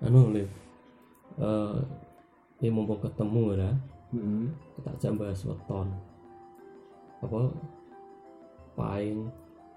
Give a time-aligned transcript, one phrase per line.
[0.00, 0.48] anu liv
[1.40, 1.76] eh
[2.60, 3.70] ya mumpung ketemu ya
[4.10, 4.44] Heeh.
[4.76, 5.88] kita aja bahas weton
[7.20, 7.38] apa
[8.74, 9.28] paing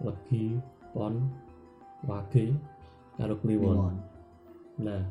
[0.02, 0.58] legi
[0.96, 1.28] pon
[2.08, 2.56] wage
[3.16, 4.00] karo kliwon
[4.80, 5.04] nah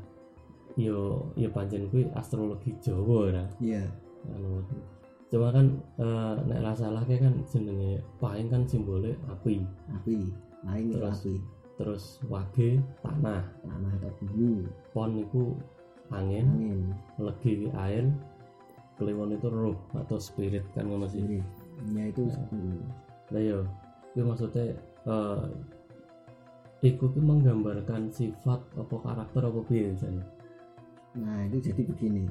[0.77, 3.85] yo yo pancen kuwi astrologi Jawa ya Iya.
[4.33, 4.65] anu
[5.33, 5.67] cuma kan
[5.97, 9.65] eh, nek ra salah kan jenenge paing kan simbolnya api
[9.97, 10.17] Api.
[10.69, 11.19] Aing itu Terus?
[11.21, 11.35] api.
[11.83, 14.71] Terus wage tanah Tanah atau bumi.
[14.95, 15.59] pon itu
[16.15, 16.81] angin Angin.
[17.19, 18.07] legi air
[18.95, 21.43] kliwon itu roh atau spirit kan ngono sih
[21.91, 22.31] ya itu.
[23.35, 23.67] Lah yo,
[24.15, 25.43] itu maksudnya eh
[26.87, 29.61] iku ki menggambarkan sifat apa karakter apa
[29.99, 30.23] jan.
[31.19, 32.31] Nah itu jadi begini.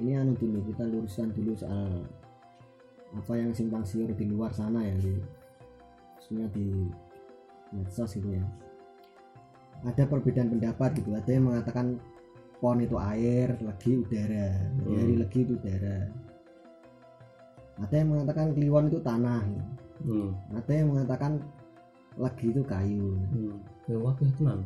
[0.00, 2.08] Ini anu dulu kita luruskan dulu soal
[3.10, 5.18] apa yang simpang siur di luar sana ya di
[6.14, 6.86] maksudnya di
[7.72, 8.44] medsos gitu ya.
[9.86, 11.16] Ada perbedaan pendapat gitu.
[11.16, 11.96] Ada yang mengatakan
[12.60, 14.48] pon itu air, legi udara.
[14.84, 15.20] Jadi Hmm.
[15.24, 15.98] legi itu udara.
[17.80, 19.40] Ada yang mengatakan kliwon itu tanah.
[19.48, 19.64] gitu.
[20.00, 20.30] Hmm.
[20.52, 21.32] Ada yang mengatakan
[22.16, 23.16] legi itu kayu.
[23.32, 23.56] Hmm.
[24.36, 24.60] Tenan.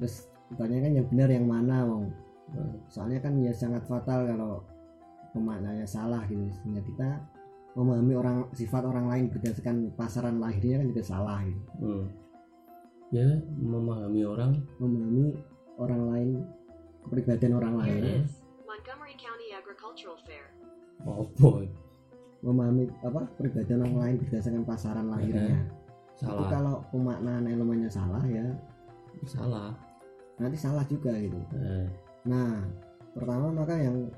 [0.00, 0.14] Terus
[0.50, 2.02] pertanyaan yang benar yang mana mau?
[2.48, 4.64] Nah, soalnya kan ya sangat fatal kalau
[5.36, 7.08] pemaknanya salah gitu sehingga kita
[7.76, 12.04] memahami orang sifat orang lain berdasarkan pasaran lahirnya kan juga salah gitu Hmm.
[13.08, 15.32] Ya memahami orang memahami
[15.80, 16.28] orang lain
[17.06, 18.02] kepribadian orang lain.
[18.68, 20.46] Montgomery County Agricultural Fair.
[20.98, 21.62] apa
[22.42, 25.62] memahami apa kepribadian orang lain berdasarkan pasaran lahirnya
[26.18, 28.42] itu salah kalau pemaknaan elemennya salah ya
[29.22, 29.70] salah.
[30.42, 31.86] nanti salah juga gitu Eh,
[32.26, 32.66] nah
[33.14, 34.10] pertama maka yang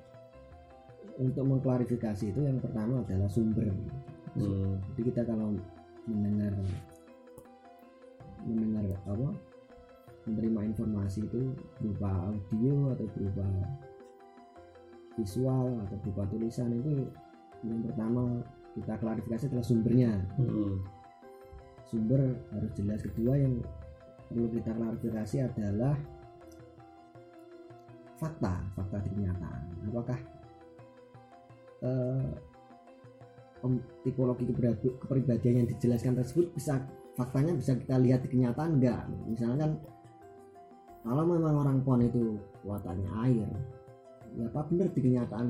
[1.21, 3.69] untuk mengklarifikasi itu yang pertama adalah sumber
[4.37, 4.81] hmm.
[4.97, 5.53] jadi kita kalau
[6.09, 6.57] mendengar
[8.47, 9.29] mendengar apa
[10.29, 13.47] menerima informasi itu berupa audio atau berupa
[15.17, 17.09] visual atau berupa tulisan itu
[17.67, 20.13] yang pertama kita klarifikasi adalah sumbernya.
[20.39, 20.81] Hmm.
[21.91, 22.23] sumber
[22.55, 23.03] harus jelas.
[23.03, 23.59] Kedua yang
[24.31, 25.99] perlu kita klarifikasi adalah
[28.21, 30.19] fakta fakta di kenyataan apakah
[31.83, 32.29] eh,
[34.05, 34.45] tipologi
[35.01, 36.85] kepribadian yang dijelaskan tersebut bisa
[37.21, 39.73] faktanya bisa kita lihat di kenyataan enggak misalnya kan
[41.05, 43.49] kalau memang orang pon itu kuatannya air
[44.37, 45.47] ya apa benar di kenyataan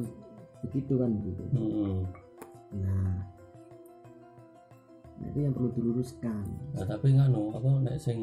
[0.66, 2.02] begitu kan begitu Hmm.
[2.74, 3.14] nah
[5.20, 6.42] nah, itu yang perlu diluruskan
[6.74, 8.18] Nah, tapi nganu apa nek sing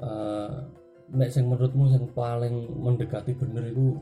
[0.00, 0.50] eh
[1.12, 3.94] nek sing menurutmu yang paling mendekati bener itu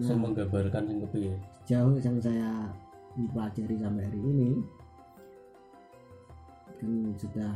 [0.00, 1.34] sing nah menggambarkan sing kepiye?
[1.68, 2.72] jauh yang saya
[3.34, 4.50] pelajari sampai hari ini
[7.18, 7.52] sudah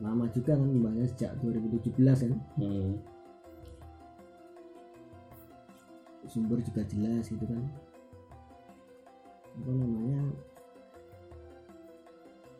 [0.00, 1.92] lama juga kan mbaknya sejak 2017
[2.24, 2.96] kan Hmm.
[6.24, 7.62] sumber juga jelas gitu kan
[9.50, 10.22] apa namanya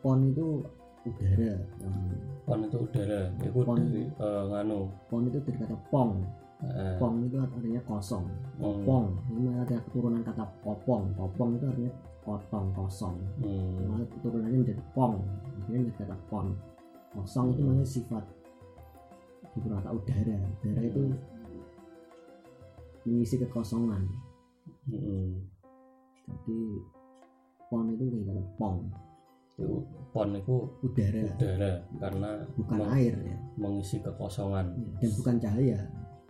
[0.01, 0.65] pon itu
[1.01, 2.17] udara namanya.
[2.45, 3.77] Pon itu udara, itu Pon.
[3.79, 4.79] dari eh, nganu.
[5.09, 6.25] pon itu dari kata pong
[6.61, 8.25] Eh, pong itu artinya kosong.
[8.61, 8.85] Hmm.
[8.85, 11.09] pong ini ada keturunan kata popong.
[11.17, 13.17] Popong itu artinya potong kosong.
[13.41, 13.89] Hmm.
[13.89, 15.25] Malah turunannya menjadi pong.
[15.57, 16.53] Akhirnya menjadi kata pon.
[17.11, 17.67] Kosong itu Hmm.
[17.67, 18.23] namanya sifat
[19.51, 20.37] di kata udara.
[20.55, 21.01] Udara itu
[23.03, 24.03] mengisi kekosongan.
[24.85, 25.29] Hmm.
[26.23, 26.57] jadi
[27.67, 28.77] pon itu dari kata pong.
[29.51, 29.81] Itu
[30.13, 31.21] pon itu udara.
[31.27, 33.37] udara karena bukan meng- air ya.
[33.57, 34.77] mengisi kekosongan.
[34.97, 35.79] dan bukan cahaya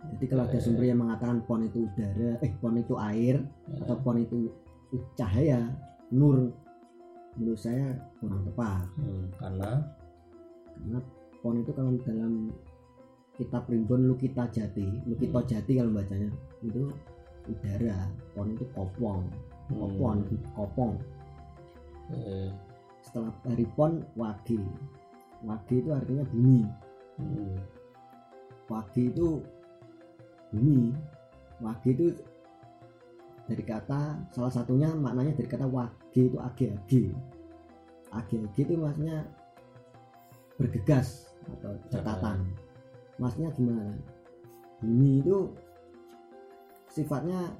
[0.02, 3.38] jadi kalau ada sumber yang mengatakan pon itu udara eh pon itu air
[3.70, 4.50] Eh, atau pon itu
[5.14, 5.70] cahaya
[6.10, 6.50] nur
[7.38, 8.84] menurut saya kurang tepat.
[8.98, 9.70] Hmm, karena?
[10.74, 10.98] Karena
[11.40, 12.52] pon itu kalau dalam
[13.38, 15.48] kitab rimbun Lukita Jati Lukito Hmm.
[15.48, 16.28] Jati kalau bacanya
[16.66, 16.82] itu
[17.48, 18.10] udara.
[18.34, 19.22] Pon itu kopong
[19.70, 20.16] hmm, kopon
[20.58, 20.94] kopong.
[22.12, 22.50] Eh,
[23.06, 24.58] setelah dari pon wage.
[25.46, 26.62] Wage itu artinya bumi.
[27.22, 27.56] Hmm,
[28.66, 29.40] wage itu
[30.52, 30.92] bumi
[31.64, 32.06] wage itu
[33.48, 37.10] dari kata salah satunya maknanya dari kata wage itu age-age
[38.12, 39.24] age-age itu maksudnya
[40.60, 42.44] bergegas atau catatan.
[43.16, 43.96] Maksudnya gimana?
[44.82, 45.50] Bumi itu
[46.92, 47.50] sifatnya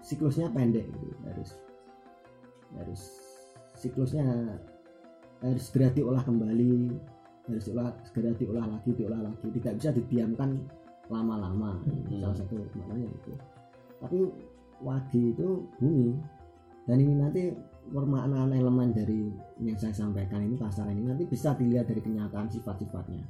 [0.00, 1.50] siklusnya pendek gitu harus
[2.72, 3.02] harus
[3.76, 4.24] siklusnya
[5.44, 6.88] harus segera diolah kembali
[7.52, 9.46] harus diolah segera diolah lagi diolah lagi.
[9.52, 10.56] Tidak bisa didiamkan
[11.10, 12.22] lama-lama Hmm.
[12.22, 13.32] salah satu maknanya itu
[14.00, 14.18] tapi
[14.80, 16.14] wadi itu bumi
[16.88, 17.42] dan ini nanti
[17.90, 19.28] permaknaan elemen dari
[19.60, 23.26] yang saya sampaikan ini pasar ini nanti bisa dilihat dari kenyataan sifat-sifatnya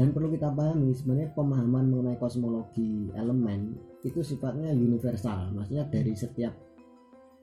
[0.00, 6.56] dan perlu kita pahami sebenarnya pemahaman mengenai kosmologi elemen itu sifatnya universal maksudnya dari setiap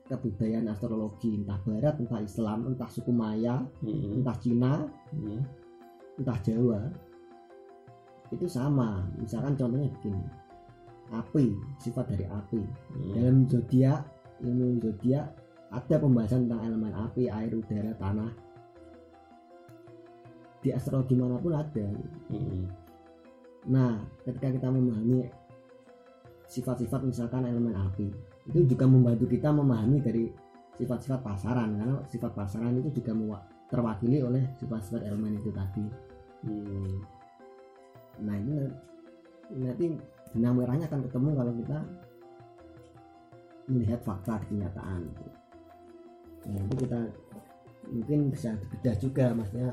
[0.08, 4.18] kebudayaan astrologi entah barat entah Islam entah suku Maya Mm-mm.
[4.20, 5.40] entah Cina Mm.
[6.18, 6.80] entah Jawa
[8.32, 9.04] itu sama.
[9.16, 10.24] Misalkan contohnya begini.
[11.08, 12.60] Api sifat dari api.
[12.92, 13.12] Mm.
[13.16, 14.00] dalam zodiak
[14.44, 15.24] ilmu zodiak
[15.72, 18.32] ada pembahasan tentang elemen api air udara tanah.
[20.60, 21.86] Di astrologi mana pun ada.
[22.28, 22.64] Mm-mm.
[23.68, 25.28] nah ketika kita memahami
[26.48, 28.08] sifat-sifat misalkan elemen api
[28.48, 30.24] itu juga membantu kita memahami dari
[30.76, 31.72] sifat-sifat pasaran.
[31.72, 35.84] Karena sifat pasaran itu juga terwakili oleh sifat-sifat elemen itu tadi.
[36.44, 37.17] Mm.
[38.22, 38.76] Nah ini na-
[39.72, 39.84] nanti
[40.34, 41.78] benang merahnya akan ketemu kalau kita
[43.68, 45.02] melihat fakta kenyataan
[46.48, 47.00] nah itu kita
[47.88, 49.70] mungkin bisa dibedah juga maksudnya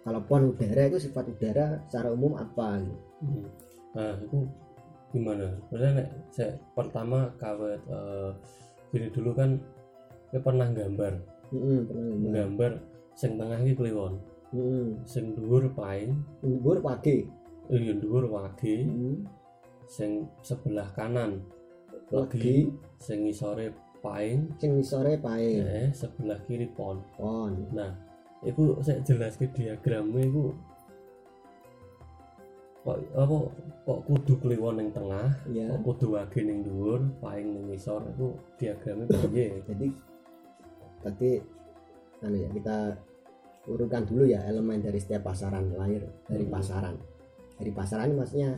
[0.00, 2.96] kalau pon udara itu sifat udara secara umum apa gitu.
[3.20, 3.44] Mm.
[3.92, 4.38] Nah itu
[5.12, 5.46] gimana?
[5.68, 8.30] Sebenarnya nek saya pertama kawet eh,
[8.90, 9.60] gini dulu kan
[10.32, 11.12] saya pernah gambar
[11.50, 12.32] pernah dengar.
[12.32, 12.72] gambar
[13.18, 14.14] sing tengah iki kliwon
[14.54, 15.02] Mm-mm.
[15.06, 17.26] sing dhuwur paing Dhuwur pagi
[17.70, 19.26] eh ya dhuwur wage Mm.
[19.86, 21.42] sing sebelah kanan.
[22.10, 23.70] Legi sing ngisore
[24.02, 26.98] paing sing sore pae eh sebelah kiri pon.
[27.14, 27.54] Pon.
[27.70, 27.94] Nah
[28.42, 30.50] itu saya jelas ke diagramnya itu
[32.80, 33.36] kok apa
[33.84, 38.32] kok kudu kliwon yang tengah ya kok kudu wage ning dhuwur paing ning ngisor itu
[38.56, 39.60] diagramnya piye?
[39.68, 39.88] Jadi
[41.04, 41.30] tadi
[42.24, 42.76] anu ya kita
[43.68, 46.52] urutkan dulu ya elemen dari setiap pasaran lahir dari Hmm.
[46.56, 46.96] pasaran
[47.60, 48.56] dari pasaran maksudnya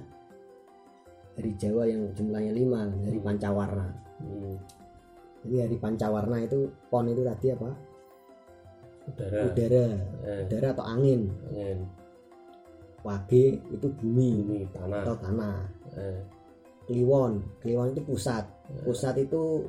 [1.34, 3.88] dari Jawa yang jumlahnya lima dari pancawarna.
[4.22, 4.54] Hmm,
[5.42, 7.70] jadi dari pancawarna itu pon itu tadi apa?
[9.10, 9.38] Udara.
[9.50, 9.86] Udara.
[10.22, 11.20] Eh, udara atau angin.
[11.50, 11.78] Angin.
[13.02, 14.30] Wage itu bumi.
[14.46, 15.02] Bumi tanah.
[15.02, 15.56] Atau tanah.
[15.98, 16.20] Eh,
[16.86, 17.42] kliwon.
[17.58, 18.46] Kliwon itu pusat.
[18.70, 19.66] Eh, pusat itu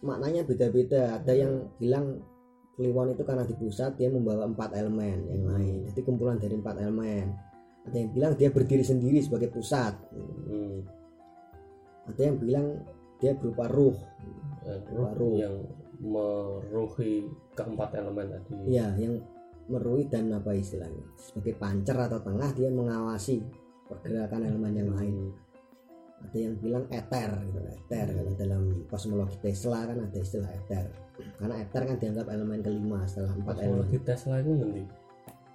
[0.00, 1.20] maknanya beda-beda.
[1.20, 2.24] Ada yang bilang
[2.80, 5.74] kliwon itu karena di pusat dia membawa empat elemen yang lain.
[5.92, 7.28] Jadi kumpulan dari empat elemen.
[7.84, 9.92] Ada yang bilang dia berdiri sendiri sebagai pusat.
[10.16, 10.88] Hmm,
[12.08, 12.80] ada yang bilang
[13.20, 13.92] dia berupa ruh.
[14.64, 15.36] Eh, Baru.
[15.36, 15.56] yang
[16.00, 18.72] meruhi keempat elemen tadi.
[18.72, 19.20] Ya yang
[19.68, 21.04] merui dan apa istilahnya.
[21.20, 23.44] Sebagai pancer atau tengah dia mengawasi
[23.92, 25.14] pergerakan elemen yang lain.
[25.28, 25.49] Hmm,
[26.20, 27.60] ada yang bilang eter gitu.
[27.64, 30.84] Eter kalau dalam kosmologi Tesla kan ada istilah eter.
[31.40, 33.88] Karena eter kan dianggap elemen kelima setelah empat elemen.
[33.88, 34.82] Kosmologi Tesla itu nanti?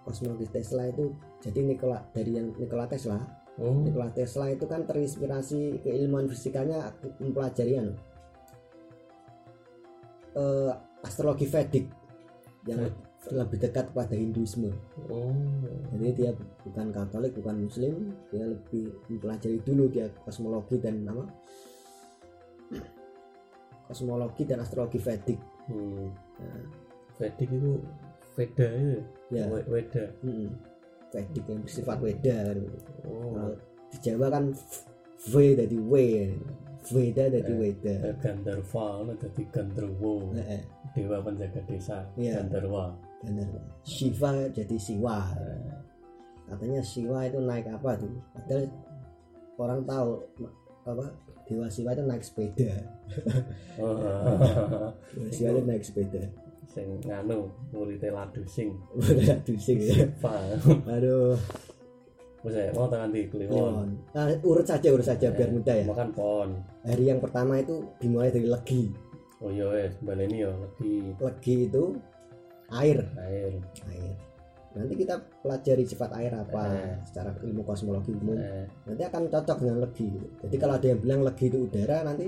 [0.05, 1.03] Kosmologi Tesla itu
[1.41, 3.17] jadi Nikola dari yang Nikola Tesla
[3.61, 3.81] oh.
[3.81, 7.73] Nikola Tesla itu kan terinspirasi keilmuan fisikanya mempelajari
[10.35, 10.71] eh,
[11.05, 11.85] astrologi Vedic.
[12.65, 12.97] Yang
[13.31, 14.69] lebih dekat pada Hinduisme.
[15.09, 15.33] Oh.
[15.95, 16.31] Jadi dia
[16.61, 21.25] bukan Katolik bukan Muslim dia lebih mempelajari dulu dia kosmologi dan apa?
[23.85, 25.39] Kosmologi dan astrologi Vedic.
[25.69, 26.09] Hmm.
[26.41, 26.63] Nah,
[27.17, 27.81] Vedic itu
[28.35, 28.67] Veda
[29.31, 29.45] ya?
[29.47, 30.05] We- Weda.
[30.21, 30.49] Mm,
[31.13, 32.57] Vedic yang bersifat Weda kan.
[33.07, 33.31] oh.
[33.31, 33.53] Kalau
[33.89, 34.45] di Jawa kan
[35.25, 35.93] V dari W
[36.85, 37.57] Veda dari Eh.
[37.57, 37.95] Weda.
[38.21, 40.63] Gandharva itu jadi Gandharwa Eh, eh,
[40.93, 42.41] dewa penjaga desa Iya.
[42.43, 42.93] Gandharwa
[43.25, 43.49] benar
[43.81, 45.19] Shiva jadi Siwa.
[45.33, 45.73] Eh,
[46.45, 48.63] katanya Siwa itu naik apa tuh padahal
[49.57, 50.09] orang tahu
[50.85, 51.05] apa
[51.45, 52.73] Dewa Siwa itu naik sepeda.
[53.81, 53.97] Oh,
[55.13, 56.23] Dewa Siwa itu naik sepeda.
[56.69, 58.73] Sing nganu muridnya ladu sing.
[58.97, 60.05] Udah pusing ya.
[60.05, 60.33] Siva.
[60.89, 61.37] Aduh.
[62.45, 63.89] Wes ya, mau tangan di Kliwon.
[64.13, 65.85] Nah, urut saja urut saja biar mudah ya.
[65.89, 66.49] makan pon.
[66.85, 68.93] Hari yang pertama itu dimulai dari legi.
[69.43, 71.83] Oh iya wes baleni ya lagi legi itu
[72.73, 73.05] air.
[73.17, 73.53] Air.
[73.89, 74.15] Air.
[74.75, 76.95] Nanti kita pelajari sifat air apa Eh.
[77.07, 78.35] secara ilmu kosmologi umum.
[78.35, 80.09] Eh, nanti akan cocok dengan legi
[80.43, 82.27] jadi kalau ada yang bilang legi itu udara nanti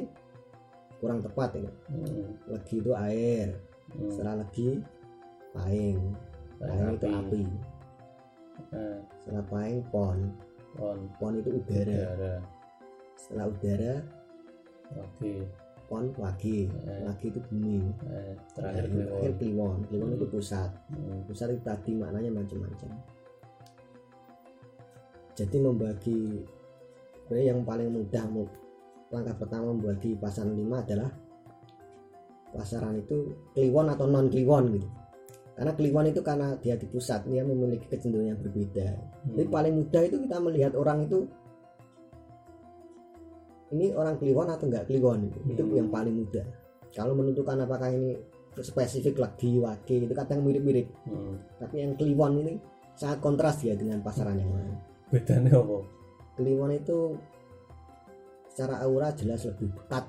[0.97, 1.71] kurang tepat ya.
[1.91, 3.47] Hmm, legi itu air.
[3.91, 4.69] Hmm, setelah legi
[5.51, 5.99] paing
[6.57, 7.43] paing itu api.
[8.73, 10.17] eh, setelah paing pon.
[10.73, 10.97] Pon.
[11.19, 11.99] Pon itu udara.
[12.15, 12.35] Udara.
[13.17, 13.93] Setelah udara
[14.95, 15.35] lagi
[15.87, 17.07] pon wagi Eh.
[17.07, 17.79] wagi itu bumi.
[18.05, 19.39] Eh, terakhir terakhir Kliwon.
[19.39, 19.77] kliwon.
[19.87, 20.33] Kliwon itu Hmm.
[20.35, 20.69] pusat.
[20.91, 22.91] Hmm, pusat itu tadi maknanya macam-macam.
[25.37, 26.19] Jadi membagi
[27.29, 28.49] yang paling mudah mu-
[29.07, 31.11] langkah pertama membagi pasaran lima adalah
[32.51, 34.87] pasaran itu kliwon atau non kliwon gitu.
[35.57, 38.87] Karena kliwon itu karena dia di pusat dia memiliki kecenderungan yang berbeda.
[39.33, 41.25] Jadi hmm, paling mudah itu kita melihat orang itu
[43.69, 45.27] ini orang kliwon atau enggak kliwon?
[45.27, 45.75] Itu, itu Hmm.
[45.75, 46.45] yang paling mudah.
[46.89, 48.15] Kalau menentukan apakah ini
[48.57, 50.87] spesifik lagi wage itu kadang mirip-mirip.
[51.05, 52.53] Hmm, tapi yang kliwon ini
[52.93, 54.73] sangat kontras ya dengan pasaran yang lain.
[55.07, 55.77] Bedanya apa?
[56.35, 57.13] Kliwon itu
[58.49, 60.05] secara aura jelas lebih pekat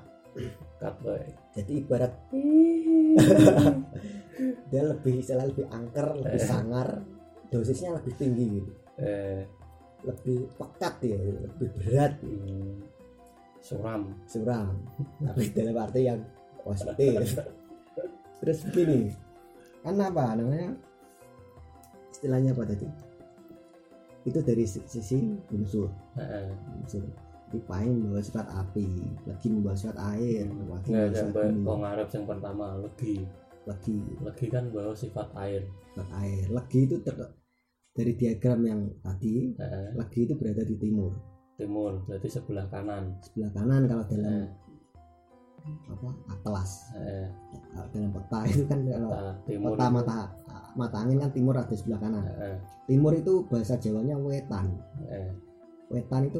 [0.79, 2.13] kat wae jadi ibarat
[4.69, 6.47] dia lebih istilah lebih angker lebih Eh.
[6.47, 6.87] sangar
[7.49, 8.71] dosisnya lebih tinggi gitu.
[8.97, 9.43] Eh.
[10.01, 12.13] Lebih pekat ya lebih berat.
[12.23, 12.88] Hmm,
[13.59, 14.01] suram.
[14.25, 14.75] Suram.
[15.27, 16.19] Tapi dalam arti yang
[16.63, 17.37] positif.
[18.39, 19.11] Terus begini.
[19.83, 20.75] Kan apa namanya?
[22.11, 22.87] Istilahnya apa tadi?
[24.27, 25.19] Itu dari si- sisi
[25.51, 25.87] unsur.
[26.83, 27.03] Unsur.
[27.49, 28.85] Dipain membawa sifat api
[29.25, 31.81] lagi membawa sifat air lagi membawa sifat bumi.
[31.81, 33.15] ngarep yang pertama legi.
[33.65, 35.65] Lagi legi kan bawa sifat air.
[35.89, 36.45] Sifat air.
[36.53, 37.33] Lagi itu ter-
[37.89, 39.51] dari diagram yang tadi
[39.97, 41.11] lagi itu berada di timur
[41.59, 44.47] timur berarti sebelah kanan sebelah kanan kalau dalam Heeh.
[45.91, 47.27] apa atlas Heeh.
[47.91, 50.17] dalam peta itu kan kalau Peta timur peta itu- mata
[50.73, 52.55] mata angin kan timur ada sebelah kanan Heeh.
[52.87, 54.65] timur itu bahasa Jawanya wetan
[55.03, 55.29] Heeh.
[55.91, 56.39] wetan itu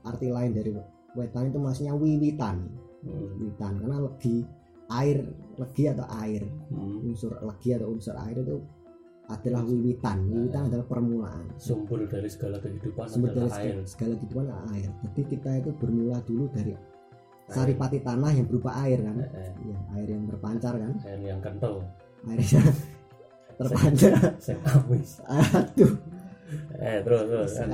[0.00, 0.70] arti lain dari
[1.12, 3.14] wetan itu maksudnya wiwitan Hmm.
[3.14, 4.42] wiwitan karena legi
[4.90, 5.18] air
[5.54, 7.06] legi atau air Hmm.
[7.06, 8.58] unsur legi atau unsur air itu
[9.28, 11.44] adalah wiwitan wiwitan adalah permulaan.
[11.60, 13.76] Sumber dari segala kehidupan sumber dari adalah air.
[13.84, 14.90] segala, kehidupan adalah air.
[15.04, 16.72] Jadi kita itu bermula dulu dari
[17.48, 19.16] saripati tanah yang berupa air kan?
[19.20, 19.50] Heeh.
[19.68, 20.92] ya, air yang terpancar kan?
[21.04, 21.74] Air yang kental.
[22.24, 22.68] Air yang
[23.60, 24.12] terpancar.
[24.40, 25.92] Sing amis aduh.
[26.80, 27.52] Eh terus terus.
[27.60, 27.70] Kan